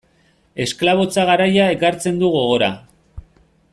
Esklabotza 0.63 1.25
garaia 1.31 1.67
ekartzen 1.75 2.17
du 2.23 2.31
gogora. 2.37 2.71